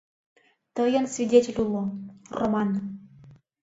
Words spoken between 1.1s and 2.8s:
свидетель уло— Роман.